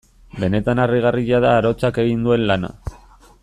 [0.43, 2.73] Benetan harrigarria da arotzak egin duen lana.